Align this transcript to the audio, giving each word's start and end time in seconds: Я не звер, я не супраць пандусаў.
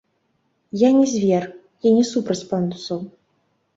Я 0.83 0.89
не 0.95 1.03
звер, 1.11 1.45
я 1.89 1.93
не 1.99 2.05
супраць 2.13 2.45
пандусаў. 2.55 2.99